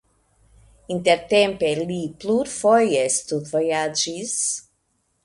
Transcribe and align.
Intertempe 0.93 1.69
li 1.89 1.99
plurfoje 2.23 3.03
studvojaĝis. 3.17 4.33